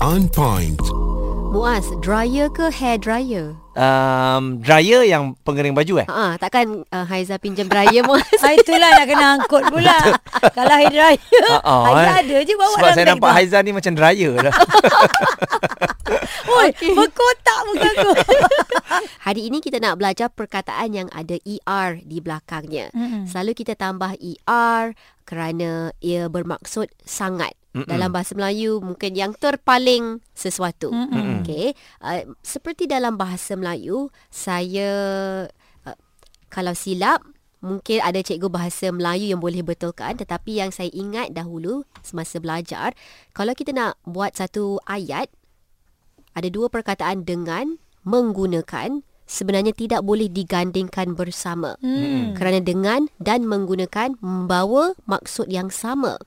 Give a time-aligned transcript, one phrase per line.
[0.00, 0.80] On point.
[1.54, 3.54] Muaz, dryer ke hair dryer?
[3.78, 6.06] Um, dryer yang pengering baju eh?
[6.10, 8.26] Ha, takkan uh, Haiza pinjam dryer Muaz?
[8.42, 9.94] Ah, itulah nak kena angkut pula.
[10.58, 11.20] Kalau hair dryer.
[11.46, 12.14] Ah, ah, Haiza eh.
[12.26, 13.30] ada je bawa Sebab dalam saya beg nampak.
[13.38, 14.54] Haiza ni macam dryer lah.
[16.60, 18.10] Oi, berkotak muka aku.
[19.26, 22.92] Hari ini kita nak belajar perkataan yang ada ER di belakangnya.
[22.92, 23.24] Mm-mm.
[23.24, 24.92] Selalu kita tambah ER
[25.24, 27.56] kerana ia bermaksud sangat.
[27.74, 27.90] Mm-mm.
[27.90, 30.92] Dalam bahasa Melayu mungkin yang terpaling sesuatu.
[30.92, 31.42] Mm-mm.
[31.42, 31.74] Okey.
[32.04, 34.90] Uh, seperti dalam bahasa Melayu, saya
[35.88, 35.98] uh,
[36.52, 37.24] kalau silap
[37.64, 42.92] mungkin ada cikgu bahasa Melayu yang boleh betulkan tetapi yang saya ingat dahulu semasa belajar,
[43.32, 45.32] kalau kita nak buat satu ayat
[46.34, 51.78] ada dua perkataan dengan menggunakan sebenarnya tidak boleh digandingkan bersama.
[51.80, 52.36] Hmm.
[52.36, 56.20] Kerana dengan dan menggunakan membawa maksud yang sama.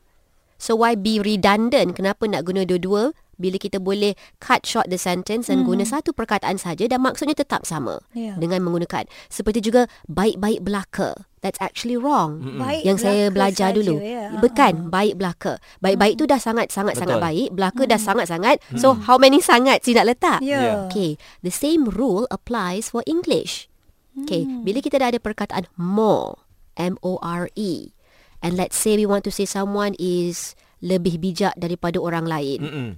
[0.57, 1.93] So why be redundant?
[1.93, 6.57] Kenapa nak guna dua-dua bila kita boleh cut short the sentence dan guna satu perkataan
[6.57, 8.33] saja dan maksudnya tetap sama Ya.
[8.35, 9.05] dengan menggunakan.
[9.29, 11.13] Seperti juga baik-baik belaka.
[11.45, 12.57] That's actually wrong.
[12.57, 14.01] Baik yang saya belajar saja, dulu.
[14.01, 14.33] ya.
[14.41, 15.61] Bukan baik belaka.
[15.79, 17.27] Baik-baik tu dah sangat-sangat sangat Betul.
[17.29, 18.57] baik, belaka dah sangat-sangat.
[18.75, 20.41] So how many sangat sih nak letak?
[20.41, 20.89] Ya.
[20.89, 23.69] Okay, the same rule applies for English.
[24.17, 26.41] Okay, bila kita dah ada perkataan more,
[26.73, 27.93] M-O-R-E,
[28.41, 32.59] and let's say we want to say someone is lebih bijak daripada orang lain.
[32.61, 32.89] Mm-mm.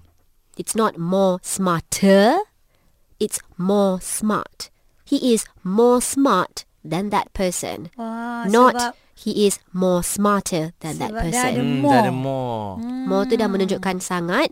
[0.59, 2.35] It's not more smarter,
[3.15, 4.67] it's more smart.
[5.07, 7.89] He is more smart than that person.
[7.95, 11.47] Wah, not sebab he is more smarter than that Sebab dah person.
[11.49, 11.91] ada Hmm, more.
[11.91, 12.67] dah ada more.
[13.07, 14.51] More tu dah menunjukkan sangat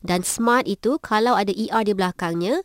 [0.00, 2.60] dan smart itu kalau ada ER di belakangnya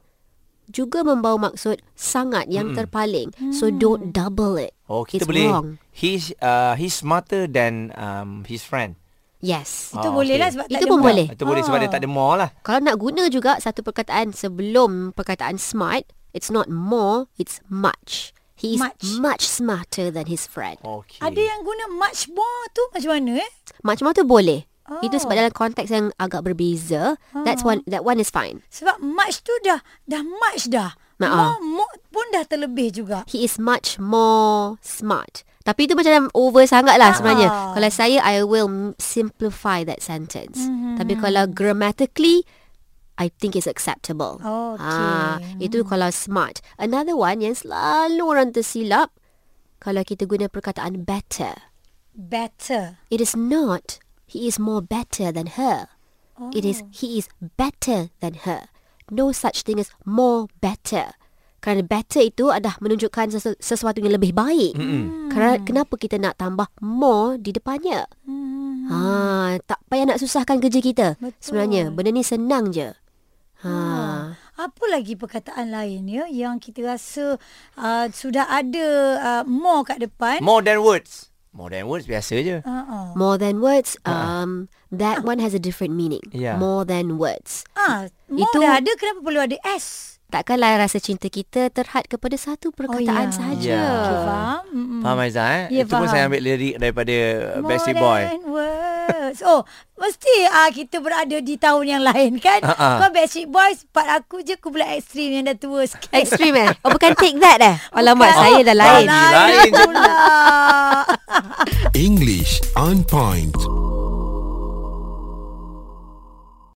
[0.68, 3.32] juga membawa maksud sangat yang terpaling.
[3.52, 4.72] So don't double it.
[4.86, 5.48] Oh, kita It's boleh.
[5.48, 5.68] wrong.
[5.90, 8.96] He's uh, he's smarter than um, his friend.
[9.42, 9.90] Yes.
[9.90, 10.40] Itu Ah, boleh okey.
[10.40, 11.08] lah sebab tak Itu ada pun more.
[11.10, 11.26] boleh.
[11.28, 12.50] Itu boleh sebab dia tak ada more lah.
[12.62, 18.32] Kalau nak guna juga satu perkataan sebelum perkataan smart, it's not more, it's much.
[18.54, 19.18] He is Much.
[19.18, 20.78] much, smarter than his friend.
[20.78, 21.18] Okay.
[21.18, 23.52] Ada yang guna much more tu macam mana eh?
[23.82, 24.70] Much more tu boleh.
[24.86, 25.02] Oh.
[25.02, 27.18] Itu sebab dalam konteks yang agak berbeza.
[27.34, 28.62] That's one that one is fine.
[28.70, 30.94] Sebab much tu dah dah much dah.
[31.18, 31.58] Maaf.
[31.58, 33.26] More, more pun dah terlebih juga.
[33.26, 35.42] He is much more smart.
[35.62, 37.50] Tapi itu macam over sangat lah sebenarnya.
[37.50, 37.72] Ah.
[37.78, 40.66] Kalau saya, I will simplify that sentence.
[40.66, 40.98] Mhm.
[40.98, 42.42] Tapi kalau grammatically,
[43.22, 44.42] I think it's acceptable.
[44.42, 44.82] Okay.
[44.82, 46.66] Ah, itu kalau smart.
[46.82, 49.14] Another one yang selalu orang tersilap,
[49.78, 51.70] kalau kita guna perkataan better.
[52.18, 52.98] Better.
[53.14, 55.94] It is not, he is more better than her.
[56.50, 57.30] It is, he is
[57.62, 58.74] better than her.
[59.14, 61.14] No such thing as more better.
[61.62, 64.74] Kerana better itu adalah menunjukkan sesu- sesuatu yang lebih baik.
[65.30, 68.10] Kerana kenapa kita nak tambah more di depannya?
[68.26, 68.90] Hmm.
[68.90, 68.98] Ha,
[69.62, 71.08] tak payah nak susahkan kerja kita.
[71.16, 71.38] Betul.
[71.38, 72.90] Sebenarnya benda ni senang je.
[73.62, 73.72] Ha.
[74.58, 77.38] Apa lagi perkataan lain ya yang kita rasa
[77.78, 78.88] uh, sudah ada
[79.22, 80.42] uh, more kat depan?
[80.42, 81.30] More than words.
[81.52, 82.58] More than words biasa je.
[82.64, 83.12] Uh-uh.
[83.14, 86.24] More than words, um, that one has a different meaning.
[86.34, 86.56] Ya.
[86.56, 87.68] More than words.
[87.76, 90.18] Ah, more Itu- dah ada kenapa perlu ada S?
[90.32, 93.36] Takkanlah rasa cinta kita terhad kepada satu perkataan ya.
[93.36, 93.68] sahaja.
[93.68, 93.84] Ya.
[93.84, 94.64] Okay, faham?
[94.72, 95.02] Mm-mm.
[95.04, 95.64] Faham Aizah eh?
[95.68, 96.14] Ya, Itu pun faham.
[96.16, 98.22] saya ambil lirik daripada uh, More Backstreet Boy.
[98.24, 99.40] than words.
[99.44, 99.62] Oh,
[100.00, 102.64] mesti ah kita berada di tahun yang lain kan?
[102.64, 103.04] Ah.
[103.04, 106.16] Kau Backstreet Boys, part aku je aku pula ekstrim yang dah tua sikit.
[106.16, 106.72] Ekstrim eh?
[106.82, 107.76] Oh bukan take that eh?
[107.92, 108.40] Alamak, Bukan.
[108.40, 109.06] saya dah lain.
[109.12, 109.84] Lain je.
[109.84, 110.08] pula.
[112.08, 113.52] English on point.